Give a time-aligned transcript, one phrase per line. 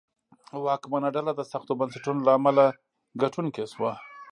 [0.65, 2.65] واکمنه ډله د سختو بنسټونو له امله
[3.21, 3.91] ګټونکې شوه.